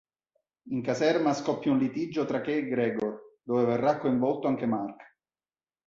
In 0.69 0.81
caserma 0.81 1.31
scoppia 1.35 1.69
un 1.71 1.77
litigio 1.77 2.25
tra 2.25 2.41
Kay 2.41 2.55
e 2.57 2.65
Gregor, 2.67 3.19
dove 3.43 3.65
verrà 3.65 3.99
coinvolto 3.99 4.47
anche 4.47 4.65
Marc. 4.65 5.15